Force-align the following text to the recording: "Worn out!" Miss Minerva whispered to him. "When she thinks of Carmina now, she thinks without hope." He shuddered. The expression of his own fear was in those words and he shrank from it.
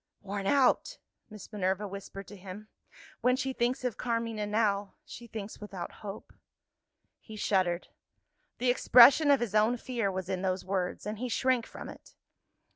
"Worn 0.23 0.47
out!" 0.47 0.97
Miss 1.29 1.53
Minerva 1.53 1.87
whispered 1.87 2.27
to 2.29 2.35
him. 2.35 2.69
"When 3.19 3.35
she 3.35 3.53
thinks 3.53 3.83
of 3.83 3.97
Carmina 3.97 4.47
now, 4.47 4.95
she 5.05 5.27
thinks 5.27 5.61
without 5.61 5.91
hope." 6.01 6.33
He 7.19 7.35
shuddered. 7.35 7.89
The 8.57 8.71
expression 8.71 9.29
of 9.29 9.41
his 9.41 9.53
own 9.53 9.77
fear 9.77 10.11
was 10.11 10.27
in 10.27 10.41
those 10.41 10.65
words 10.65 11.05
and 11.05 11.19
he 11.19 11.29
shrank 11.29 11.67
from 11.67 11.87
it. 11.87 12.15